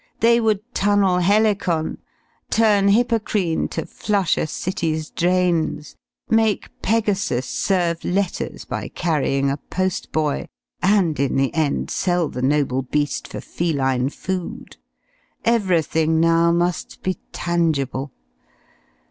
they 0.19 0.39
would 0.41 0.61
tunnel 0.73 1.19
Helicon, 1.19 1.99
turn 2.49 2.87
Hippocrene 2.87 3.67
to 3.67 3.85
flush 3.85 4.35
a 4.35 4.47
city's 4.47 5.11
drains, 5.11 5.95
make 6.27 6.69
Pegasus 6.81 7.45
serve 7.45 8.03
letters 8.03 8.65
by 8.65 8.87
carrying 8.87 9.51
a 9.51 9.57
post 9.57 10.11
boy, 10.11 10.47
and, 10.81 11.19
in 11.19 11.35
the 11.35 11.53
end, 11.53 11.91
sell 11.91 12.29
the 12.29 12.41
noble 12.41 12.81
beast 12.81 13.27
for 13.27 13.41
feline 13.41 14.09
food: 14.09 14.77
everything 15.45 16.19
now 16.19 16.51
must 16.51 17.03
be 17.03 17.19
tangible. 17.31 18.11